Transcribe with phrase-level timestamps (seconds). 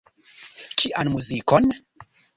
[0.83, 1.71] Kian muzikon?